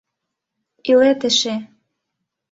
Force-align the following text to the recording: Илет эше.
Илет 0.89 1.21
эше. 1.29 1.55